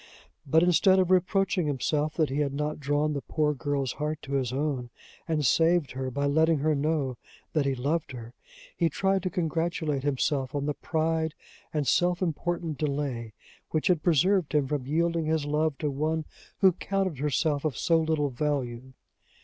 [0.47, 4.33] But, instead of reproaching himself that he had not drawn the poor girl's heart to
[4.33, 4.89] his own,
[5.27, 7.17] and saved her by letting her know
[7.53, 8.33] that he loved her,
[8.75, 11.35] he tried to congratulate himself on the pride
[11.71, 13.33] and self important delay
[13.69, 16.25] which had preserved him from yielding his love to one
[16.61, 18.93] who counted herself of so little value.